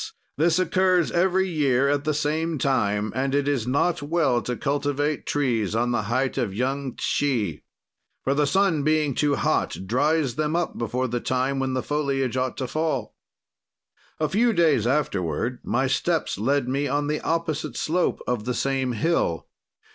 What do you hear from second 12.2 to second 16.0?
ought to fall.' "A few days afterward my